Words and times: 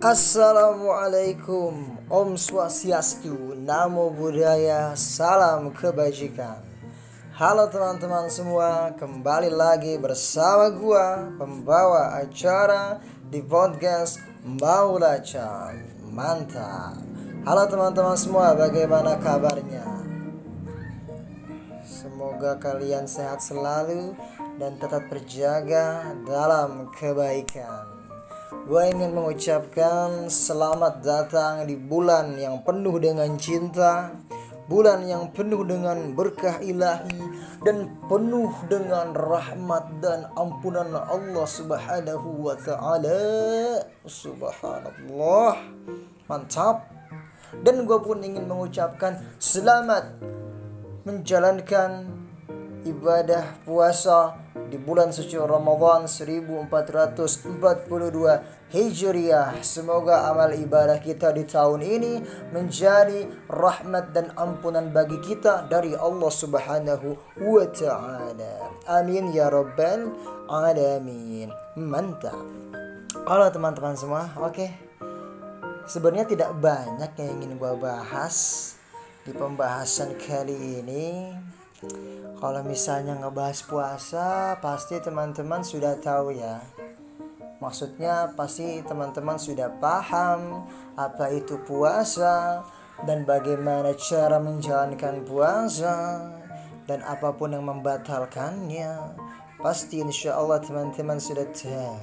Assalamualaikum. 0.00 2.00
Om 2.08 2.32
Swastiastu 2.32 3.52
Namo 3.52 4.08
Buddhaya 4.08 4.96
Salam 4.96 5.76
Kebajikan. 5.76 6.56
Halo 7.36 7.68
teman-teman 7.68 8.24
semua 8.32 8.96
Kembali 8.96 9.52
lagi 9.52 10.00
bersama 10.00 10.72
gua 10.72 11.28
Pembawa 11.36 12.16
acara 12.16 12.96
Di 13.28 13.44
podcast 13.44 14.24
Maula 14.40 15.20
Chan 15.20 15.76
Mantap. 16.08 16.96
Halo 17.44 17.68
teman-teman 17.68 18.16
semua 18.16 18.56
Bagaimana 18.56 19.20
kabarnya? 19.20 19.84
Semoga 21.84 22.56
kalian 22.56 23.04
sehat 23.04 23.44
selalu 23.44 24.16
Dan 24.56 24.80
tetap 24.80 25.12
berjaga 25.12 26.16
Dalam 26.24 26.88
kebaikan 26.96 27.89
Gue 28.50 28.82
ingin 28.90 29.14
mengucapkan 29.14 30.26
selamat 30.26 31.06
datang 31.06 31.70
di 31.70 31.78
bulan 31.78 32.34
yang 32.34 32.66
penuh 32.66 32.98
dengan 32.98 33.38
cinta 33.38 34.10
Bulan 34.66 35.06
yang 35.06 35.30
penuh 35.30 35.62
dengan 35.62 36.18
berkah 36.18 36.58
ilahi 36.58 37.30
Dan 37.62 37.94
penuh 38.10 38.50
dengan 38.66 39.14
rahmat 39.14 40.02
dan 40.02 40.26
ampunan 40.34 40.90
Allah 40.90 41.46
subhanahu 41.46 42.50
wa 42.50 42.58
ta'ala. 42.58 43.22
Subhanallah. 44.02 45.54
Mantap. 46.26 46.90
Dan 47.62 47.86
gue 47.86 47.98
pun 48.02 48.18
ingin 48.18 48.50
mengucapkan 48.50 49.14
selamat 49.38 50.10
Menjalankan 51.06 52.19
ibadah 52.84 53.64
puasa 53.68 54.36
di 54.70 54.78
bulan 54.80 55.12
suci 55.12 55.36
Ramadan 55.36 56.08
1442 56.08 58.40
Hijriah. 58.70 59.58
Semoga 59.60 60.30
amal 60.30 60.54
ibadah 60.56 60.96
kita 61.02 61.34
di 61.34 61.44
tahun 61.44 61.82
ini 61.84 62.22
menjadi 62.54 63.26
rahmat 63.50 64.14
dan 64.16 64.32
ampunan 64.38 64.88
bagi 64.94 65.18
kita 65.20 65.66
dari 65.68 65.92
Allah 65.92 66.32
Subhanahu 66.32 67.18
wa 67.42 67.66
taala. 67.68 68.72
Amin 68.88 69.34
ya 69.34 69.50
rabbal 69.52 70.14
alamin. 70.48 71.52
Mantap. 71.76 72.40
Halo 73.26 73.50
teman-teman 73.52 73.98
semua. 73.98 74.30
Oke. 74.40 74.70
Sebenarnya 75.90 76.30
tidak 76.30 76.54
banyak 76.62 77.18
yang 77.18 77.42
ingin 77.42 77.58
gua 77.58 77.74
bahas 77.74 78.70
di 79.26 79.34
pembahasan 79.34 80.14
kali 80.22 80.78
ini 80.80 81.34
kalau 82.36 82.60
misalnya 82.60 83.16
ngebahas 83.16 83.64
puasa, 83.64 84.56
pasti 84.60 85.00
teman-teman 85.00 85.64
sudah 85.64 85.96
tahu 85.96 86.36
ya. 86.36 86.60
Maksudnya 87.60 88.32
pasti 88.36 88.80
teman-teman 88.84 89.36
sudah 89.36 89.68
paham 89.80 90.64
apa 90.96 91.28
itu 91.32 91.60
puasa 91.64 92.64
dan 93.04 93.28
bagaimana 93.28 93.92
cara 93.96 94.40
menjalankan 94.40 95.24
puasa 95.24 96.24
dan 96.88 97.04
apa 97.04 97.32
pun 97.36 97.52
yang 97.52 97.68
membatalkannya. 97.68 99.16
Pasti 99.60 100.00
insya 100.00 100.40
Allah 100.40 100.60
teman-teman 100.64 101.20
sudah 101.20 101.44
tahu. 101.52 102.00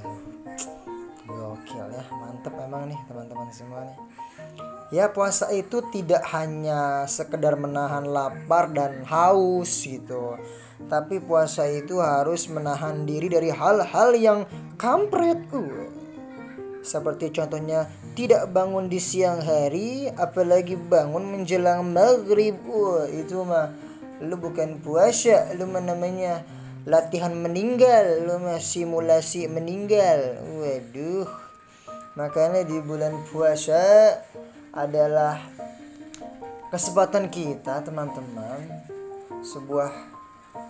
Gokil 1.25 1.89
ya, 1.89 2.05
mantep 2.21 2.53
memang 2.53 2.93
nih 2.93 2.99
teman-teman 3.09 3.49
semua 3.49 3.81
nih. 3.81 3.97
Ya 4.87 5.11
puasa 5.11 5.51
itu 5.51 5.83
tidak 5.91 6.23
hanya 6.31 7.03
sekedar 7.11 7.59
menahan 7.59 8.07
lapar 8.07 8.71
dan 8.71 9.03
haus 9.03 9.83
gitu. 9.83 10.39
Tapi 10.87 11.19
puasa 11.19 11.67
itu 11.67 11.99
harus 11.99 12.47
menahan 12.47 13.03
diri 13.03 13.27
dari 13.27 13.51
hal-hal 13.51 14.15
yang 14.15 14.39
kampret 14.77 15.41
uh. 15.51 15.89
Seperti 16.85 17.35
contohnya 17.35 17.91
tidak 18.15 18.47
bangun 18.55 18.87
di 18.87 19.01
siang 19.01 19.43
hari 19.43 20.07
Apalagi 20.07 20.79
bangun 20.79 21.35
menjelang 21.35 21.83
maghrib 21.91 22.55
uh, 22.63 23.03
Itu 23.11 23.43
mah 23.43 23.73
lu 24.23 24.39
bukan 24.39 24.79
puasa 24.79 25.51
Lu 25.59 25.67
mah 25.67 25.83
namanya 25.83 26.47
latihan 26.87 27.35
meninggal 27.35 28.23
Lu 28.23 28.39
mah 28.39 28.61
simulasi 28.61 29.51
meninggal. 29.51 30.39
Waduh. 30.61 31.27
Makanya 32.15 32.65
di 32.65 32.81
bulan 32.81 33.13
puasa 33.29 34.15
adalah 34.75 35.39
kesempatan 36.71 37.31
kita 37.31 37.79
teman-teman 37.83 38.67
sebuah 39.43 39.91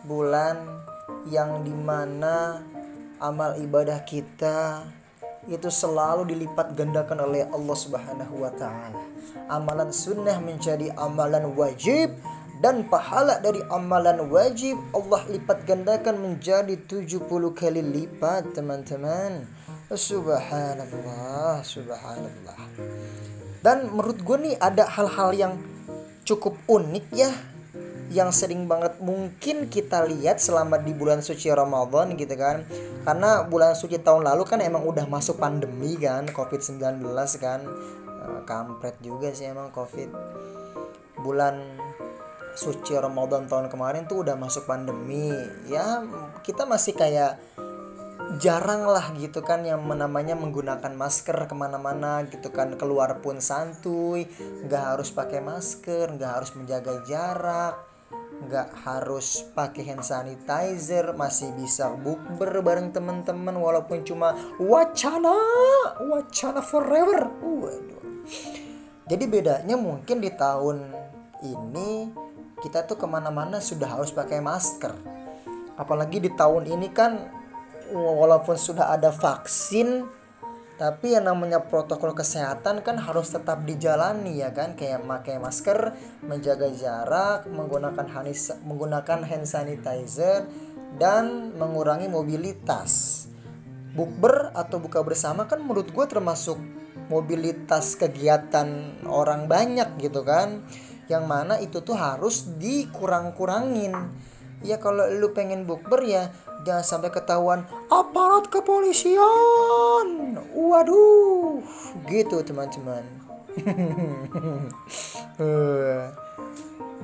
bulan 0.05 0.57
yang 1.27 1.65
di 1.65 1.73
mana 1.73 2.61
amal 3.17 3.57
ibadah 3.57 4.05
kita 4.05 4.85
itu 5.47 5.71
selalu 5.71 6.35
dilipat 6.35 6.75
gandakan 6.75 7.23
oleh 7.23 7.47
Allah 7.47 7.77
Subhanahu 7.77 8.35
wa 8.43 8.51
taala. 8.51 8.99
Amalan 9.47 9.95
sunnah 9.95 10.37
menjadi 10.43 10.91
amalan 10.99 11.55
wajib 11.55 12.11
dan 12.59 12.83
pahala 12.89 13.39
dari 13.39 13.63
amalan 13.71 14.27
wajib 14.27 14.75
Allah 14.91 15.23
lipat 15.31 15.63
gandakan 15.63 16.19
menjadi 16.19 16.75
70 16.75 17.23
kali 17.55 17.79
lipat 17.79 18.51
teman-teman. 18.57 19.47
Subhanallah, 19.87 21.63
subhanallah. 21.63 22.59
Dan 23.61 23.89
menurut 23.91 24.21
gue 24.21 24.37
nih 24.37 24.55
ada 24.57 24.85
hal-hal 24.85 25.33
yang 25.33 25.53
cukup 26.27 26.59
unik 26.67 27.05
ya 27.15 27.31
yang 28.07 28.31
sering 28.31 28.71
banget 28.71 29.03
mungkin 29.03 29.67
kita 29.67 30.07
lihat 30.07 30.39
selama 30.39 30.79
di 30.79 30.95
bulan 30.95 31.19
suci 31.19 31.51
Ramadan 31.51 32.15
gitu 32.15 32.35
kan. 32.39 32.63
Karena 33.03 33.43
bulan 33.43 33.75
suci 33.75 33.99
tahun 33.99 34.23
lalu 34.23 34.47
kan 34.47 34.63
emang 34.63 34.83
udah 34.87 35.07
masuk 35.07 35.39
pandemi 35.39 35.99
kan 35.99 36.23
COVID-19 36.31 37.03
kan. 37.39 37.59
Eh, 38.07 38.41
kampret 38.47 38.95
juga 39.03 39.31
sih 39.35 39.51
emang 39.51 39.71
COVID. 39.75 40.09
Bulan 41.19 41.59
suci 42.57 42.97
Ramadan 42.97 43.45
tahun 43.45 43.67
kemarin 43.69 44.07
tuh 44.07 44.23
udah 44.23 44.39
masuk 44.39 44.63
pandemi. 44.65 45.31
Ya 45.67 46.03
kita 46.47 46.63
masih 46.63 46.95
kayak 46.95 47.35
jarang 48.35 48.83
lah 48.83 49.15
gitu 49.15 49.39
kan 49.39 49.63
yang 49.63 49.79
namanya 49.87 50.35
menggunakan 50.35 50.91
masker 50.91 51.47
ke 51.47 51.55
mana-mana 51.55 52.27
gitu 52.27 52.51
kan. 52.51 52.75
Keluar 52.75 53.23
pun 53.23 53.39
santuy 53.39 54.27
nggak 54.67 54.83
harus 54.95 55.09
pakai 55.15 55.39
masker 55.39 56.11
nggak 56.15 56.31
harus 56.41 56.51
menjaga 56.53 57.01
jarak 57.07 57.75
nggak 58.37 58.69
harus 58.85 59.43
pakai 59.51 59.81
hand 59.91 60.05
sanitizer 60.05 61.11
masih 61.17 61.49
bisa 61.57 61.89
bukber 61.89 62.61
bareng 62.61 62.93
teman-teman 62.93 63.57
walaupun 63.57 64.05
cuma 64.05 64.37
wacana 64.61 65.33
wacana 66.05 66.61
forever. 66.61 67.33
Waduh. 67.41 68.05
Jadi 69.07 69.25
bedanya 69.25 69.79
mungkin 69.79 70.19
di 70.21 70.29
tahun 70.29 70.91
ini 71.41 72.11
kita 72.61 72.85
tuh 72.85 72.99
ke 72.99 73.07
mana-mana 73.09 73.57
sudah 73.57 73.97
harus 73.97 74.13
pakai 74.13 74.43
masker. 74.43 74.93
Apalagi 75.77 76.21
di 76.21 76.31
tahun 76.33 76.69
ini 76.69 76.89
kan 76.93 77.36
walaupun 77.93 78.55
sudah 78.59 78.91
ada 78.91 79.11
vaksin 79.13 80.07
tapi 80.77 81.17
yang 81.17 81.25
namanya 81.25 81.65
protokol 81.65 82.13
kesehatan 82.13 82.85
kan 82.85 83.01
harus 83.01 83.33
tetap 83.33 83.65
dijalani 83.65 84.45
ya 84.45 84.53
kan? 84.53 84.77
Kayak 84.77 85.09
pakai 85.09 85.41
masker 85.41 85.97
menjaga 86.21 86.69
jarak 86.69 87.49
menggunakan 87.49 88.05
hanis, 88.05 88.53
menggunakan 88.61 89.25
hand 89.25 89.49
sanitizer 89.49 90.45
dan 91.01 91.57
mengurangi 91.57 92.05
mobilitas. 92.05 93.25
Bukber 93.97 94.53
atau 94.53 94.77
buka 94.77 95.01
bersama 95.01 95.49
kan 95.49 95.65
menurut 95.65 95.89
gue 95.89 96.05
termasuk 96.05 96.61
mobilitas 97.09 97.97
kegiatan 97.97 99.01
orang 99.09 99.49
banyak 99.49 99.97
gitu 99.97 100.21
kan? 100.21 100.61
Yang 101.09 101.23
mana 101.25 101.57
itu 101.57 101.81
tuh 101.81 101.97
harus 101.97 102.45
dikurang-kurangin 102.61 103.97
ya 104.65 104.81
kalau 104.81 105.05
lu 105.05 105.29
pengen 105.33 105.69
bukber 105.69 106.01
ya 106.01 106.33
jangan 106.65 106.85
sampai 106.85 107.09
ketahuan 107.13 107.63
aparat 107.91 108.49
kepolisian. 108.49 110.37
Waduh 110.55 111.61
gitu 112.09 112.41
teman-teman. 112.41 113.03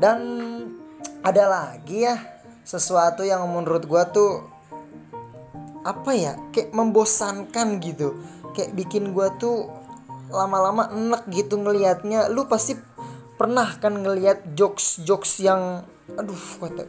Dan 0.01 0.19
ada 1.23 1.44
lagi 1.47 2.03
ya 2.03 2.17
sesuatu 2.63 3.23
yang 3.23 3.45
menurut 3.47 3.85
gua 3.85 4.09
tuh 4.09 4.44
apa 5.83 6.11
ya 6.15 6.35
kayak 6.51 6.73
membosankan 6.73 7.79
gitu. 7.83 8.17
Kayak 8.57 8.73
bikin 8.75 9.13
gua 9.13 9.31
tuh 9.38 9.69
lama-lama 10.33 10.89
enek 10.89 11.23
gitu 11.29 11.61
ngelihatnya. 11.61 12.27
Lu 12.33 12.50
pasti 12.50 12.75
pernah 13.38 13.67
kan 13.81 13.97
ngelihat 14.01 14.53
jokes 14.53 15.01
jokes 15.03 15.41
yang 15.41 15.83
aduh 16.19 16.38
kata 16.59 16.85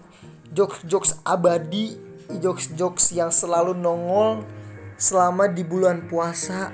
jokes 0.54 0.80
jokes 0.86 1.12
abadi 1.26 1.98
jokes-jokes 2.30 3.12
yang 3.12 3.28
selalu 3.28 3.76
nongol 3.76 4.46
selama 4.96 5.50
di 5.50 5.60
bulan 5.66 6.08
puasa. 6.08 6.72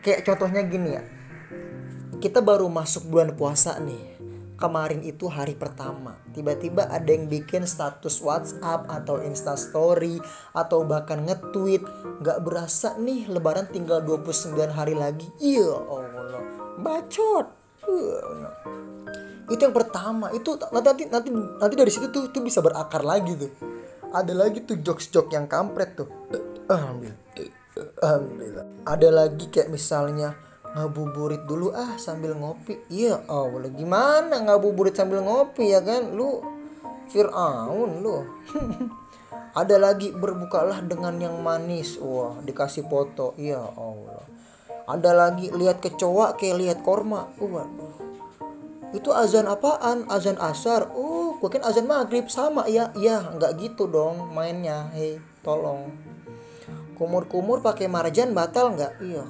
Kayak 0.00 0.24
contohnya 0.24 0.62
gini 0.64 0.90
ya. 0.96 1.04
Kita 2.20 2.40
baru 2.40 2.68
masuk 2.72 3.10
bulan 3.12 3.36
puasa 3.36 3.76
nih. 3.80 4.14
kemarin 4.54 5.02
itu 5.02 5.26
hari 5.26 5.58
pertama 5.58 6.14
tiba-tiba 6.30 6.86
ada 6.86 7.10
yang 7.10 7.26
bikin 7.26 7.66
status 7.66 8.22
WhatsApp 8.22 8.86
atau 8.86 9.18
Instastory 9.18 10.22
atau 10.54 10.86
bahkan 10.86 11.26
nge-tweet 11.26 11.82
nggak 12.22 12.38
berasa 12.46 12.94
nih 12.94 13.26
lebaran 13.26 13.66
tinggal 13.68 13.98
29 14.06 14.54
hari 14.70 14.94
lagi 14.94 15.26
iya 15.42 15.68
Allah 15.68 16.42
bacot 16.78 17.46
iya, 17.82 18.18
itu 19.54 19.62
yang 19.64 19.76
pertama. 19.76 20.34
Itu 20.34 20.58
nanti 20.58 21.06
nanti 21.06 21.28
nanti 21.32 21.74
dari 21.78 21.90
situ 21.90 22.10
tuh 22.10 22.28
tuh 22.34 22.42
bisa 22.42 22.58
berakar 22.60 23.06
lagi 23.06 23.38
tuh. 23.38 23.50
Ada 24.14 24.30
lagi 24.34 24.62
tuh 24.62 24.78
jokes-jokes 24.78 25.30
yang 25.34 25.46
kampret 25.46 25.94
tuh. 25.98 26.10
Alhamdulillah. 26.70 27.22
Alhamdulillah 27.74 28.66
ada 28.86 29.08
lagi 29.10 29.50
kayak 29.50 29.72
misalnya 29.72 30.38
ngabuburit 30.78 31.42
dulu 31.48 31.72
ah 31.74 31.96
sambil 31.98 32.36
ngopi. 32.36 32.78
Iya 32.92 33.24
oh 33.26 33.50
boleh 33.50 33.72
gimana 33.74 34.38
ngabuburit 34.44 34.94
sambil 34.94 35.24
ngopi 35.24 35.72
ya 35.72 35.80
kan? 35.82 36.14
Lu 36.14 36.42
Fir'aun 37.10 38.00
lu. 38.04 38.22
Ada 39.54 39.78
lagi 39.78 40.10
berbukalah 40.10 40.82
dengan 40.82 41.14
yang 41.18 41.38
manis. 41.38 41.94
Wah 42.02 42.42
dikasih 42.42 42.90
foto. 42.90 43.38
Iya 43.38 43.62
Allah 43.62 44.33
ada 44.84 45.10
lagi 45.16 45.48
lihat 45.52 45.80
kecoa 45.80 46.36
kayak 46.36 46.56
lihat 46.60 46.78
korma. 46.84 47.32
Waduh. 47.40 47.96
Itu 48.92 49.10
azan 49.10 49.48
apaan? 49.50 50.06
Azan 50.12 50.38
asar. 50.38 50.92
Uh 50.94 51.40
gue 51.40 51.50
kan 51.50 51.64
azan 51.64 51.88
maghrib. 51.88 52.28
Sama 52.28 52.68
ya 52.68 52.92
iya 52.94 53.20
nggak 53.34 53.52
gitu 53.60 53.88
dong 53.88 54.32
mainnya. 54.36 54.92
Hei 54.92 55.18
tolong. 55.40 55.90
Kumur-kumur 56.94 57.58
pakai 57.64 57.90
marjan 57.90 58.36
batal 58.36 58.76
nggak? 58.76 59.02
Iya 59.02 59.24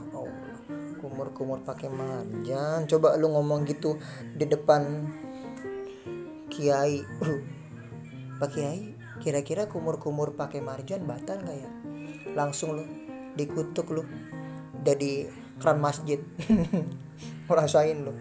kumur-kumur 1.05 1.61
pakai 1.63 1.93
marjan. 1.93 2.89
Coba 2.89 3.15
lu 3.21 3.29
ngomong 3.31 3.69
gitu 3.69 4.01
di 4.35 4.49
depan 4.49 5.05
kiai. 6.49 7.05
Pak 8.41 8.49
kiai 8.51 8.97
kira-kira 9.23 9.71
kumur-kumur 9.71 10.35
pakai 10.35 10.65
marjan 10.65 11.07
batal 11.07 11.45
nggak 11.45 11.59
ya? 11.61 11.71
Langsung 12.33 12.81
lu 12.81 12.85
dikutuk 13.37 13.95
lu. 13.95 14.03
Jadi 14.83 15.44
keran 15.59 15.79
masjid. 15.79 16.21
Ngerasain 17.49 17.99
lu. 18.03 18.15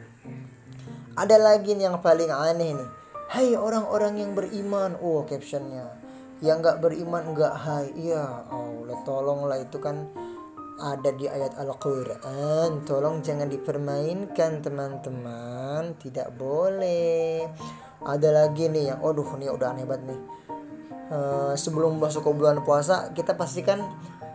Ada 1.14 1.38
lagi 1.38 1.78
nih 1.78 1.90
yang 1.90 2.02
paling 2.02 2.30
aneh 2.34 2.74
nih. 2.78 2.90
Hai 3.30 3.54
orang-orang 3.58 4.18
yang 4.22 4.32
beriman. 4.34 4.98
Oh 5.02 5.26
captionnya. 5.26 5.90
Yang 6.42 6.58
nggak 6.66 6.78
beriman 6.82 7.24
nggak 7.34 7.54
hai. 7.54 7.86
Iya 7.98 8.50
Allah 8.50 8.98
tolonglah 9.06 9.58
itu 9.62 9.78
kan 9.78 10.10
ada 10.82 11.10
di 11.14 11.30
ayat 11.30 11.54
Al-Quran. 11.58 12.82
Tolong 12.84 13.22
jangan 13.22 13.48
dipermainkan 13.48 14.66
teman-teman. 14.66 15.96
Tidak 16.02 16.34
boleh. 16.34 17.46
Ada 18.04 18.30
lagi 18.44 18.68
nih 18.68 18.92
yang 18.92 19.00
Aduh 19.00 19.38
nih 19.40 19.48
udah 19.54 19.72
aneh 19.72 19.86
banget 19.88 20.12
nih. 20.12 20.22
Uh, 21.14 21.54
Sebelum 21.54 22.00
masuk 22.00 22.24
ke 22.24 22.32
bulan 22.32 22.64
puasa 22.64 23.12
Kita 23.12 23.36
pastikan 23.36 23.84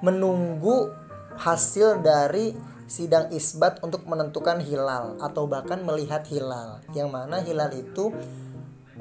menunggu 0.05 0.93
hasil 1.41 2.05
dari 2.05 2.53
sidang 2.89 3.31
isbat 3.31 3.79
untuk 3.85 4.09
menentukan 4.09 4.59
hilal 4.65 5.21
Atau 5.21 5.47
bahkan 5.47 5.85
melihat 5.85 6.25
hilal 6.27 6.81
Yang 6.97 7.09
mana 7.13 7.45
hilal 7.45 7.71
itu 7.77 8.11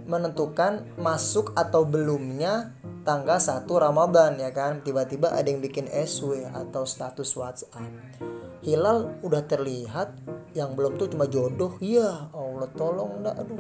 menentukan 0.08 0.88
masuk 0.96 1.52
atau 1.58 1.84
belumnya 1.84 2.72
tanggal 3.04 3.40
1 3.40 3.68
Ramadan 3.68 4.40
ya 4.40 4.52
kan? 4.56 4.84
Tiba-tiba 4.84 5.36
ada 5.36 5.48
yang 5.48 5.64
bikin 5.64 5.88
SW 5.88 6.48
atau 6.52 6.88
status 6.88 7.32
WhatsApp. 7.36 8.20
Hilal 8.64 9.24
udah 9.24 9.44
terlihat 9.48 10.12
yang 10.56 10.76
belum 10.76 11.00
tuh 11.00 11.12
cuma 11.12 11.28
jodoh. 11.28 11.80
Ya 11.84 12.32
Allah 12.36 12.72
tolong 12.76 13.24
dah 13.24 13.36
aduh. 13.36 13.60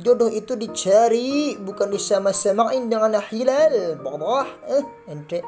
Jodoh 0.00 0.32
itu 0.32 0.56
dicari 0.56 1.56
bukan 1.60 1.92
disama-samain 1.92 2.88
dengan 2.88 3.16
hilal. 3.28 4.00
Bodoh 4.00 4.44
eh 4.68 4.84
ente 5.08 5.40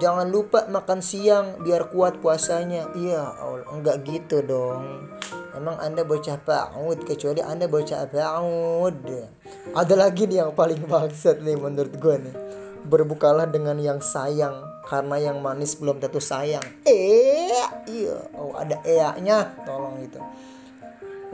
jangan 0.00 0.26
lupa 0.32 0.64
makan 0.66 1.04
siang 1.04 1.60
biar 1.60 1.92
kuat 1.92 2.18
puasanya. 2.24 2.90
Iya 2.96 3.36
Allah 3.36 3.68
enggak 3.70 4.02
gitu 4.08 4.40
dong. 4.40 5.12
Emang 5.52 5.76
anda 5.76 6.02
bocah 6.02 6.40
paud 6.40 7.04
kecuali 7.04 7.44
anda 7.44 7.68
bocah 7.68 8.08
paud 8.08 8.96
ada 9.76 9.94
lagi 9.94 10.24
nih 10.24 10.40
yang 10.42 10.56
paling 10.56 10.80
maksud 10.88 11.44
nih 11.44 11.54
menurut 11.60 11.94
gue 12.00 12.16
nih. 12.16 12.36
Berbukalah 12.88 13.44
dengan 13.44 13.76
yang 13.76 14.00
sayang 14.00 14.56
karena 14.88 15.20
yang 15.20 15.44
manis 15.44 15.76
belum 15.76 16.00
tentu 16.00 16.18
sayang. 16.18 16.64
Eh 16.88 17.52
iya. 17.86 18.16
Oh 18.40 18.56
ada 18.56 18.80
nya 19.20 19.52
tolong 19.68 20.00
itu. 20.00 20.18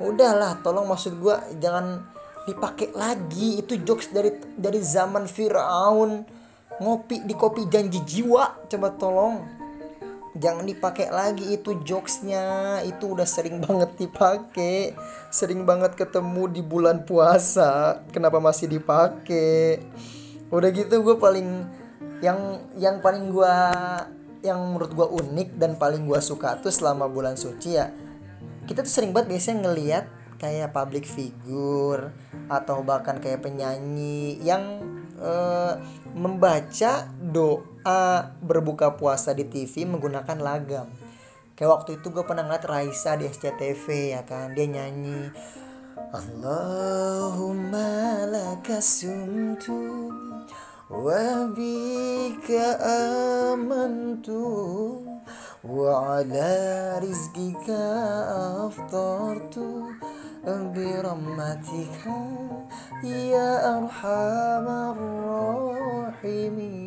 Udahlah 0.03 0.61
tolong 0.61 0.91
maksud 0.91 1.17
gue 1.23 1.37
jangan 1.63 2.03
dipakai 2.51 2.91
lagi. 2.99 3.63
Itu 3.63 3.79
jokes 3.79 4.11
dari 4.11 4.35
dari 4.59 4.83
zaman 4.83 5.31
Firaun 5.31 6.36
ngopi 6.83 7.25
di 7.25 7.35
kopi 7.37 7.69
janji 7.69 8.01
jiwa 8.05 8.69
coba 8.69 8.89
tolong. 8.97 9.37
Jangan 10.37 10.69
dipakai 10.69 11.09
lagi 11.09 11.57
itu 11.57 11.81
jokesnya. 11.81 12.81
Itu 12.85 13.17
udah 13.17 13.25
sering 13.25 13.65
banget 13.65 13.97
dipakai 13.97 14.93
sering 15.33 15.65
banget 15.65 15.97
ketemu 15.97 16.45
di 16.53 16.61
bulan 16.61 17.09
puasa. 17.09 18.05
Kenapa 18.13 18.37
masih 18.37 18.69
dipakai 18.69 19.81
udah 20.47 20.71
gitu 20.71 21.03
gue 21.03 21.17
paling 21.19 21.67
yang 22.23 22.63
yang 22.79 23.03
paling 23.03 23.35
gue 23.35 23.57
yang 24.47 24.63
menurut 24.63 24.95
gue 24.95 25.09
unik 25.27 25.59
dan 25.59 25.75
paling 25.75 26.07
gue 26.07 26.21
suka 26.23 26.55
tuh 26.63 26.71
selama 26.71 27.11
bulan 27.11 27.35
suci 27.35 27.75
ya 27.75 27.91
kita 28.71 28.87
tuh 28.87 28.93
sering 28.93 29.11
banget 29.11 29.35
biasanya 29.35 29.67
ngelihat 29.67 30.05
kayak 30.37 30.73
public 30.73 31.05
figure 31.05 32.13
atau 32.49 32.85
bahkan 32.85 33.19
kayak 33.19 33.43
penyanyi 33.43 34.39
yang 34.45 34.85
uh, 35.21 35.81
membaca 36.17 37.09
doa 37.21 38.33
berbuka 38.41 38.97
puasa 38.97 39.33
di 39.37 39.45
TV 39.49 39.85
menggunakan 39.85 40.39
lagam. 40.41 40.89
Kayak 41.57 41.73
waktu 41.73 41.91
itu 42.01 42.13
gue 42.13 42.25
pernah 42.25 42.45
ngeliat 42.45 42.69
Raisa 42.69 43.17
di 43.17 43.25
SCTV 43.25 44.13
ya 44.13 44.23
kan, 44.29 44.53
dia 44.53 44.69
nyanyi 44.69 45.33
Allahumma 46.13 47.89
laka 48.29 48.85
sumtu 48.85 50.13
wa 50.93 51.49
bika 51.51 52.77
amantu 53.51 54.45
wa 55.67 56.21
ala 56.21 57.01
rizqika 57.03 57.83
aftartu 58.63 59.91
برحمتك 60.46 61.96
يا 63.04 63.52
أرحم 63.78 64.66
الراحمين 64.94 66.82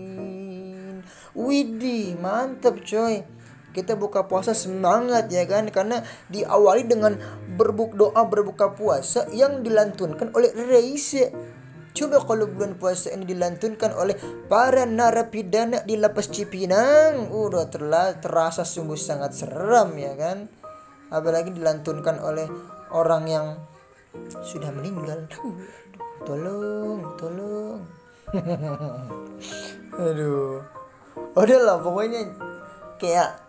Widih 1.34 2.14
mantep 2.23 2.87
coy 2.87 3.26
kita 3.75 3.99
buka 3.99 4.30
puasa 4.30 4.54
semangat 4.54 5.26
ya 5.35 5.42
kan 5.50 5.66
karena 5.66 6.06
diawali 6.30 6.87
dengan 6.87 7.18
berbuk 7.59 7.99
doa 7.99 8.23
berbuka 8.23 8.71
puasa 8.78 9.26
yang 9.35 9.66
dilantunkan 9.66 10.30
oleh 10.30 10.54
Raisa 10.54 11.35
Coba 11.94 12.18
kalau 12.26 12.50
bulan 12.50 12.75
puasa 12.75 13.14
ini 13.14 13.23
dilantunkan 13.23 13.94
oleh 13.94 14.18
para 14.50 14.83
narapidana 14.83 15.87
di 15.87 15.94
lapas 15.94 16.26
Cipinang, 16.26 17.30
udah 17.30 17.71
terasa 18.18 18.66
sungguh 18.66 18.99
sangat 18.99 19.30
seram 19.38 19.94
ya 19.94 20.11
kan. 20.18 20.50
Apalagi 21.14 21.54
dilantunkan 21.54 22.18
oleh 22.18 22.50
orang 22.93 23.24
yang 23.29 23.48
sudah 24.43 24.74
meninggal. 24.74 25.25
Tolong 26.25 27.15
tolong. 27.15 27.81
Aduh. 30.10 30.62
Udah 31.36 31.60
lah 31.62 31.77
pokoknya 31.79 32.29
kayak 33.00 33.39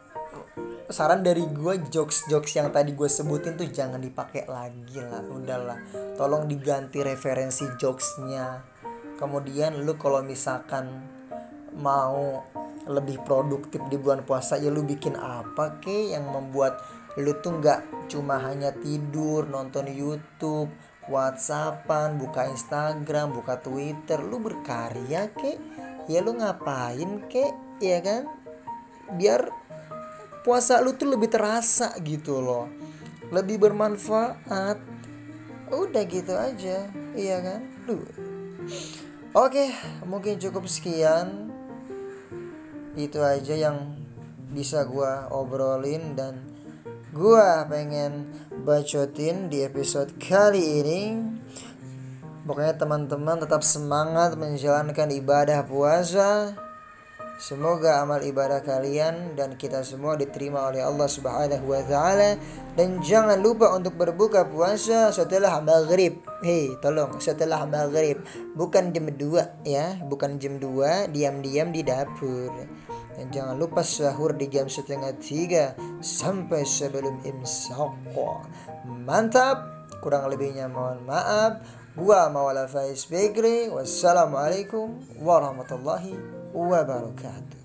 saran 0.91 1.23
dari 1.23 1.47
gue 1.47 1.75
jokes 1.87 2.27
jokes 2.27 2.59
yang 2.59 2.75
tadi 2.75 2.95
gue 2.99 3.07
sebutin 3.07 3.55
tuh 3.55 3.71
jangan 3.71 4.03
dipakai 4.03 4.47
lagi 4.47 4.99
lah. 5.01 5.23
Udahlah 5.27 5.79
tolong 6.19 6.47
diganti 6.47 7.03
referensi 7.03 7.67
jokesnya. 7.79 8.63
Kemudian 9.17 9.85
lu 9.85 10.01
kalau 10.01 10.25
misalkan 10.25 10.89
mau 11.77 12.43
lebih 12.89 13.21
produktif 13.23 13.79
di 13.93 14.01
bulan 14.01 14.25
puasa 14.25 14.57
ya 14.59 14.73
lu 14.73 14.83
bikin 14.83 15.15
apa 15.15 15.79
ke 15.79 16.11
yang 16.11 16.27
membuat 16.27 16.81
lu 17.21 17.37
tuh 17.39 17.61
nggak 17.61 18.00
cuma 18.11 18.43
hanya 18.43 18.75
tidur 18.75 19.47
nonton 19.47 19.87
YouTube 19.87 20.75
WhatsAppan 21.07 22.19
buka 22.19 22.51
Instagram 22.51 23.35
buka 23.35 23.59
Twitter. 23.63 24.19
Lu 24.23 24.43
berkarya 24.43 25.31
kek? 25.35 25.59
Ya 26.11 26.23
lu 26.23 26.39
ngapain 26.39 27.27
kek? 27.31 27.55
Ya 27.83 28.03
kan? 28.03 28.31
Biar 29.15 29.51
puasa 30.47 30.79
lu 30.83 30.95
tuh 30.99 31.11
lebih 31.11 31.31
terasa 31.31 31.95
gitu 32.03 32.39
loh. 32.43 32.71
Lebih 33.35 33.63
bermanfaat. 33.63 34.79
Udah 35.71 36.05
gitu 36.07 36.35
aja. 36.35 36.87
Iya 37.15 37.37
kan? 37.43 37.61
Duh. 37.87 38.07
oke 39.35 39.67
mungkin 40.07 40.39
cukup 40.39 40.67
sekian. 40.71 41.51
Itu 42.95 43.23
aja 43.23 43.55
yang 43.55 43.99
bisa 44.51 44.83
gua 44.83 45.31
obrolin 45.31 46.19
dan 46.19 46.43
gua 47.11 47.67
pengen 47.67 48.31
bacotin 48.63 49.51
di 49.51 49.67
episode 49.67 50.15
kali 50.19 50.83
ini. 50.83 51.03
Pokoknya 52.47 52.75
teman-teman 52.79 53.39
tetap 53.43 53.63
semangat 53.63 54.35
menjalankan 54.35 55.11
ibadah 55.13 55.63
puasa 55.67 56.55
Semoga 57.41 58.05
amal 58.05 58.21
ibadah 58.21 58.61
kalian 58.61 59.33
dan 59.33 59.57
kita 59.57 59.81
semua 59.81 60.13
diterima 60.13 60.69
oleh 60.69 60.85
Allah 60.85 61.09
Subhanahu 61.09 61.73
wa 61.73 61.81
taala 61.89 62.37
dan 62.77 63.01
jangan 63.01 63.41
lupa 63.41 63.73
untuk 63.73 63.97
berbuka 63.97 64.45
puasa 64.45 65.09
setelah 65.09 65.57
maghrib. 65.65 66.21
Hei, 66.45 66.77
tolong 66.85 67.17
setelah 67.17 67.65
maghrib, 67.65 68.21
bukan 68.53 68.93
jam 68.93 69.09
2 69.09 69.65
ya, 69.65 69.97
bukan 70.05 70.37
jam 70.37 70.61
2 70.61 71.09
diam-diam 71.17 71.73
di 71.73 71.81
dapur. 71.81 72.53
Dan 73.17 73.33
jangan 73.33 73.57
lupa 73.57 73.81
sahur 73.81 74.37
di 74.37 74.45
jam 74.53 74.69
setengah 74.69 75.17
tiga 75.17 75.73
sampai 76.05 76.69
sebelum 76.69 77.25
imsak. 77.25 77.97
Mantap. 78.85 79.89
Kurang 80.05 80.29
lebihnya 80.29 80.69
mohon 80.69 81.09
maaf. 81.09 81.65
Gua 81.97 82.29
Mawala 82.29 82.69
Faiz 82.69 83.09
Begri. 83.09 83.73
Wassalamualaikum 83.73 85.01
warahmatullahi 85.25 86.40
وبركاته 86.55 87.60